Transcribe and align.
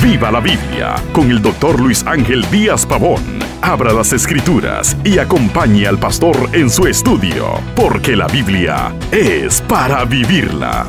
Viva 0.00 0.30
la 0.30 0.38
Biblia 0.38 0.94
con 1.12 1.28
el 1.28 1.42
doctor 1.42 1.80
Luis 1.80 2.04
Ángel 2.06 2.48
Díaz 2.52 2.86
Pavón. 2.86 3.20
Abra 3.62 3.92
las 3.92 4.12
escrituras 4.12 4.96
y 5.02 5.18
acompañe 5.18 5.88
al 5.88 5.98
pastor 5.98 6.50
en 6.52 6.70
su 6.70 6.86
estudio, 6.86 7.60
porque 7.74 8.14
la 8.14 8.28
Biblia 8.28 8.94
es 9.10 9.60
para 9.62 10.04
vivirla. 10.04 10.86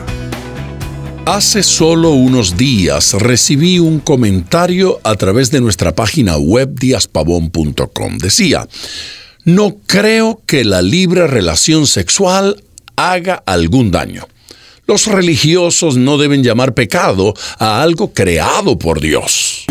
Hace 1.26 1.64
solo 1.64 2.12
unos 2.12 2.56
días 2.56 3.14
recibí 3.14 3.80
un 3.80 4.00
comentario 4.00 5.00
a 5.04 5.16
través 5.16 5.50
de 5.50 5.60
nuestra 5.60 5.96
página 5.96 6.38
web 6.38 6.76
diaspavón.com. 6.76 8.20
Decía, 8.20 8.68
no 9.44 9.78
creo 9.88 10.44
que 10.46 10.64
la 10.64 10.84
libre 10.84 11.26
relación 11.26 11.88
sexual 11.88 12.62
haga 12.96 13.42
algún 13.48 13.90
daño. 13.90 14.28
Los 14.86 15.08
religiosos 15.08 15.96
no 15.96 16.18
deben 16.18 16.44
llamar 16.44 16.74
pecado 16.74 17.34
a 17.58 17.82
algo 17.82 18.14
creado 18.14 18.78
por 18.78 19.00
Dios. 19.00 19.66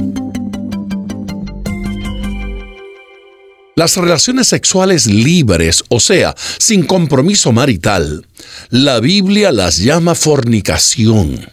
Las 3.74 3.96
relaciones 3.96 4.48
sexuales 4.48 5.06
libres, 5.06 5.84
o 5.88 6.01
sea, 6.01 6.34
sin 6.59 6.84
compromiso 6.84 7.52
marital, 7.52 8.27
la 8.70 9.01
Biblia 9.01 9.52
las 9.52 9.78
llama 9.78 10.14
fornicación. 10.14 11.46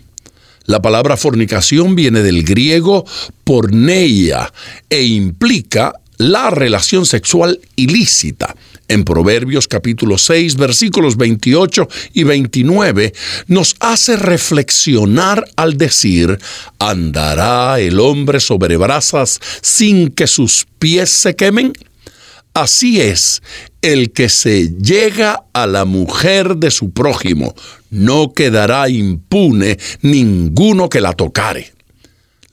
La 0.65 0.81
palabra 0.81 1.17
fornicación 1.17 1.95
viene 1.95 2.21
del 2.21 2.43
griego 2.43 3.05
porneia 3.43 4.53
e 4.89 5.03
implica 5.03 5.93
la 6.17 6.49
relación 6.49 7.05
sexual 7.05 7.59
ilícita. 7.75 8.55
En 8.89 9.03
Proverbios 9.03 9.67
capítulo 9.67 10.17
6 10.17 10.55
versículos 10.55 11.15
28 11.15 11.87
y 12.13 12.23
29 12.23 13.13
nos 13.45 13.75
hace 13.79 14.17
reflexionar 14.17 15.45
al 15.55 15.77
decir, 15.77 16.39
¿andará 16.79 17.79
el 17.79 17.99
hombre 17.99 18.39
sobre 18.39 18.77
brasas 18.77 19.39
sin 19.61 20.09
que 20.09 20.25
sus 20.25 20.65
pies 20.79 21.11
se 21.11 21.35
quemen? 21.35 21.73
Así 22.55 22.99
es, 22.99 23.43
el 23.83 24.11
que 24.11 24.27
se 24.27 24.69
llega 24.69 25.43
a 25.53 25.67
la 25.67 25.85
mujer 25.85 26.57
de 26.57 26.71
su 26.71 26.89
prójimo, 26.89 27.53
no 27.91 28.33
quedará 28.33 28.89
impune 28.89 29.77
ninguno 30.01 30.89
que 30.89 30.99
la 30.99 31.13
tocare. 31.13 31.78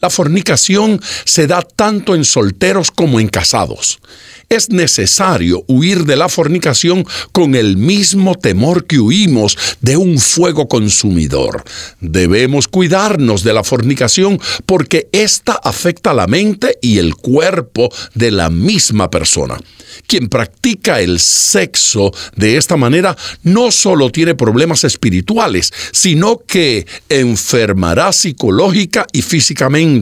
La 0.07 0.11
fornicación 0.11 1.01
se 1.25 1.49
da 1.49 1.62
tanto 1.62 2.15
en 2.15 2.25
solteros 2.25 2.93
como 2.93 3.19
en 3.19 3.27
casados. 3.27 3.99
Es 4.48 4.71
necesario 4.71 5.65
huir 5.67 6.05
de 6.05 6.15
la 6.15 6.29
fornicación 6.29 7.05
con 7.33 7.57
el 7.57 7.77
mismo 7.77 8.37
temor 8.37 8.87
que 8.87 9.01
huimos 9.01 9.59
de 9.81 9.97
un 9.97 10.21
fuego 10.21 10.69
consumidor. 10.69 11.65
Debemos 12.01 12.69
cuidarnos 12.69 13.43
de 13.43 13.53
la 13.53 13.65
fornicación 13.65 14.39
porque 14.65 15.09
ésta 15.11 15.59
afecta 15.65 16.15
la 16.15 16.29
mente 16.29 16.79
y 16.81 16.98
el 16.98 17.17
cuerpo 17.17 17.93
de 18.15 18.31
la 18.31 18.48
misma 18.48 19.11
persona. 19.11 19.59
Quien 20.07 20.29
practica 20.29 21.01
el 21.01 21.19
sexo 21.19 22.13
de 22.37 22.57
esta 22.57 22.77
manera 22.77 23.17
no 23.43 23.73
solo 23.73 24.11
tiene 24.11 24.35
problemas 24.35 24.85
espirituales, 24.85 25.73
sino 25.93 26.39
que 26.47 26.87
enfermará 27.09 28.13
psicológica 28.13 29.07
y 29.13 29.23
físicamente. 29.23 29.95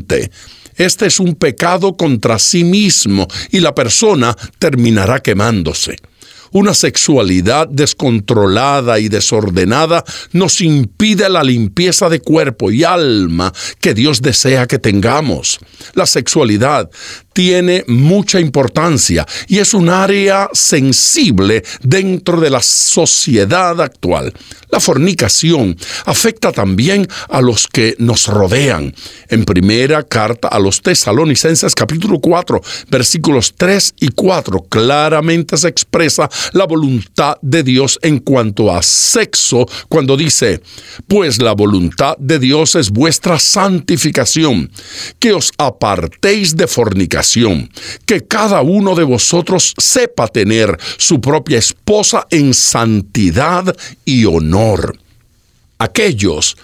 Este 0.77 1.07
es 1.07 1.21
un 1.21 1.37
pecado 1.37 1.97
contra 1.97 2.39
sí 2.39 2.65
mismo 2.65 3.29
y 3.51 3.61
la 3.61 3.75
persona 3.75 4.37
terminará 4.59 5.21
quemándose. 5.21 5.97
Una 6.55 6.73
sexualidad 6.73 7.67
descontrolada 7.67 9.01
y 9.01 9.09
desordenada 9.09 10.05
nos 10.31 10.61
impide 10.61 11.29
la 11.29 11.43
limpieza 11.43 12.09
de 12.09 12.21
cuerpo 12.21 12.71
y 12.71 12.85
alma 12.85 13.53
que 13.81 13.93
Dios 13.93 14.23
desea 14.23 14.69
que 14.69 14.79
tengamos. 14.79 15.59
La 15.95 16.07
sexualidad 16.07 16.89
tiene 17.33 17.85
mucha 17.89 18.39
importancia 18.39 19.27
y 19.49 19.59
es 19.59 19.75
un 19.75 19.89
área 19.89 20.49
sensible 20.53 21.65
dentro 21.83 22.41
de 22.41 22.49
la 22.49 22.63
sociedad 22.63 23.81
actual. 23.81 24.33
La 24.71 24.79
fornicación 24.79 25.77
afecta 26.07 26.53
también 26.53 27.09
a 27.29 27.41
los 27.41 27.67
que 27.67 27.97
nos 27.99 28.29
rodean. 28.29 28.95
En 29.29 29.45
primera 29.45 30.05
carta 30.05 30.47
a 30.47 30.61
los 30.61 30.81
tesalonicenses 30.81 31.75
capítulo 31.75 32.21
4 32.21 32.63
versículos 32.89 33.55
3 33.57 33.95
y 34.01 34.09
4 34.09 34.67
claramente 34.69 35.57
se 35.57 35.67
expresa 35.67 36.31
la 36.53 36.67
voluntad 36.67 37.37
de 37.43 37.63
Dios 37.63 37.99
en 38.03 38.19
cuanto 38.19 38.75
a 38.75 38.83
sexo 38.83 39.67
cuando 39.89 40.17
dice, 40.17 40.61
pues 41.09 41.41
la 41.41 41.53
voluntad 41.53 42.17
de 42.19 42.39
Dios 42.39 42.75
es 42.75 42.91
vuestra 42.91 43.39
santificación, 43.39 44.71
que 45.19 45.33
os 45.33 45.53
apartéis 45.59 46.57
de 46.57 46.67
fornicación, 46.67 47.71
que 48.07 48.27
cada 48.27 48.63
uno 48.63 48.95
de 48.95 49.05
vosotros 49.05 49.75
sepa 49.79 50.29
tener 50.29 50.77
su 50.97 51.21
propia 51.21 51.59
esposa 51.59 52.27
en 52.31 52.55
santidad 52.55 53.75
y 54.05 54.25
honor. 54.25 54.99
Aquellos 55.79 56.57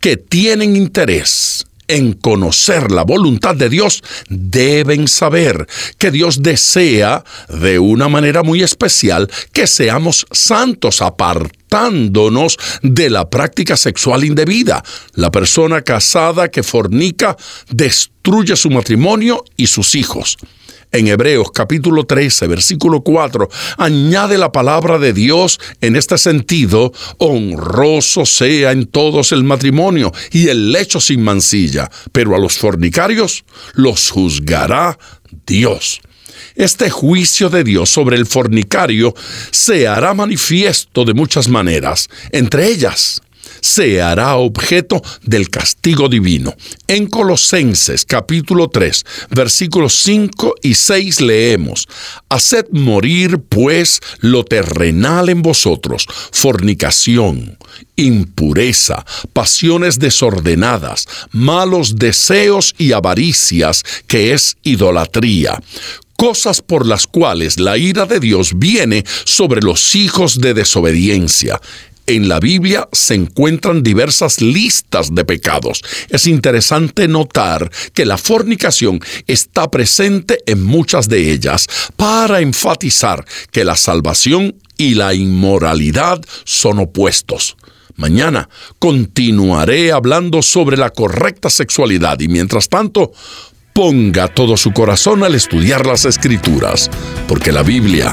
que 0.00 0.16
tienen 0.16 0.76
interés 0.76 1.63
en 1.88 2.12
conocer 2.12 2.90
la 2.90 3.04
voluntad 3.04 3.54
de 3.54 3.68
Dios, 3.68 4.02
deben 4.28 5.08
saber 5.08 5.66
que 5.98 6.10
Dios 6.10 6.42
desea 6.42 7.24
de 7.48 7.78
una 7.78 8.08
manera 8.08 8.42
muy 8.42 8.62
especial 8.62 9.30
que 9.52 9.66
seamos 9.66 10.26
santos, 10.30 11.02
apartándonos 11.02 12.58
de 12.82 13.10
la 13.10 13.28
práctica 13.28 13.76
sexual 13.76 14.24
indebida. 14.24 14.82
La 15.14 15.30
persona 15.30 15.82
casada 15.82 16.48
que 16.48 16.62
fornica 16.62 17.36
destruye 17.70 18.56
su 18.56 18.70
matrimonio 18.70 19.44
y 19.56 19.66
sus 19.66 19.94
hijos 19.94 20.38
en 20.94 21.08
Hebreos 21.08 21.50
capítulo 21.52 22.04
13, 22.04 22.46
versículo 22.46 23.02
4, 23.02 23.48
añade 23.78 24.38
la 24.38 24.52
palabra 24.52 24.98
de 24.98 25.12
Dios 25.12 25.58
en 25.80 25.96
este 25.96 26.16
sentido, 26.18 26.92
honroso 27.18 28.24
sea 28.24 28.70
en 28.70 28.86
todos 28.86 29.32
el 29.32 29.42
matrimonio 29.42 30.12
y 30.30 30.48
el 30.48 30.70
lecho 30.70 31.00
sin 31.00 31.22
mancilla, 31.22 31.90
pero 32.12 32.36
a 32.36 32.38
los 32.38 32.56
fornicarios 32.56 33.44
los 33.74 34.10
juzgará 34.10 34.96
Dios. 35.46 36.00
Este 36.54 36.90
juicio 36.90 37.50
de 37.50 37.64
Dios 37.64 37.90
sobre 37.90 38.16
el 38.16 38.26
fornicario 38.26 39.14
se 39.50 39.88
hará 39.88 40.14
manifiesto 40.14 41.04
de 41.04 41.12
muchas 41.12 41.48
maneras, 41.48 42.08
entre 42.30 42.68
ellas 42.68 43.20
se 43.64 44.02
hará 44.02 44.36
objeto 44.36 45.02
del 45.22 45.48
castigo 45.48 46.10
divino. 46.10 46.54
En 46.86 47.06
Colosenses 47.06 48.04
capítulo 48.04 48.68
3, 48.68 49.06
versículos 49.30 49.94
5 50.02 50.56
y 50.62 50.74
6 50.74 51.22
leemos, 51.22 51.88
Haced 52.28 52.66
morir 52.72 53.38
pues 53.38 54.00
lo 54.20 54.44
terrenal 54.44 55.30
en 55.30 55.40
vosotros, 55.40 56.06
fornicación, 56.30 57.56
impureza, 57.96 59.06
pasiones 59.32 59.98
desordenadas, 59.98 61.08
malos 61.32 61.96
deseos 61.96 62.74
y 62.76 62.92
avaricias, 62.92 63.82
que 64.06 64.34
es 64.34 64.58
idolatría 64.62 65.58
cosas 66.16 66.62
por 66.62 66.86
las 66.86 67.08
cuales 67.08 67.58
la 67.58 67.76
ira 67.76 68.06
de 68.06 68.20
Dios 68.20 68.52
viene 68.56 69.04
sobre 69.24 69.60
los 69.60 69.96
hijos 69.96 70.40
de 70.40 70.54
desobediencia. 70.54 71.60
En 72.06 72.28
la 72.28 72.38
Biblia 72.38 72.86
se 72.92 73.14
encuentran 73.14 73.82
diversas 73.82 74.42
listas 74.42 75.14
de 75.14 75.24
pecados. 75.24 75.82
Es 76.10 76.26
interesante 76.26 77.08
notar 77.08 77.70
que 77.94 78.04
la 78.04 78.18
fornicación 78.18 79.00
está 79.26 79.70
presente 79.70 80.38
en 80.46 80.62
muchas 80.62 81.08
de 81.08 81.32
ellas 81.32 81.66
para 81.96 82.40
enfatizar 82.40 83.24
que 83.50 83.64
la 83.64 83.76
salvación 83.76 84.56
y 84.76 84.94
la 84.94 85.14
inmoralidad 85.14 86.20
son 86.44 86.78
opuestos. 86.78 87.56
Mañana 87.96 88.48
continuaré 88.78 89.92
hablando 89.92 90.42
sobre 90.42 90.76
la 90.76 90.90
correcta 90.90 91.48
sexualidad 91.48 92.20
y 92.20 92.28
mientras 92.28 92.68
tanto, 92.68 93.12
ponga 93.72 94.28
todo 94.28 94.56
su 94.56 94.72
corazón 94.72 95.24
al 95.24 95.34
estudiar 95.34 95.86
las 95.86 96.04
escrituras, 96.04 96.90
porque 97.26 97.50
la 97.50 97.62
Biblia 97.62 98.12